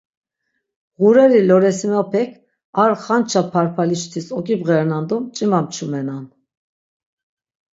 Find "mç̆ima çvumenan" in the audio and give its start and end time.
5.23-6.25